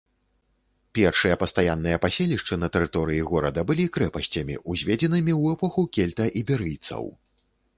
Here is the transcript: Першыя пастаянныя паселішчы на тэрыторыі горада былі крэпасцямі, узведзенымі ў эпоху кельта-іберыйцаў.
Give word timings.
Першыя 0.99 1.35
пастаянныя 1.43 1.99
паселішчы 2.05 2.57
на 2.63 2.69
тэрыторыі 2.77 3.27
горада 3.31 3.65
былі 3.73 3.85
крэпасцямі, 3.99 4.55
узведзенымі 4.73 5.33
ў 5.41 5.57
эпоху 5.57 5.81
кельта-іберыйцаў. 5.99 7.03